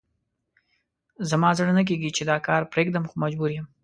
[1.29, 3.67] زما زړه نه کېږي چې دا کار پرېږدم، خو مجبور یم.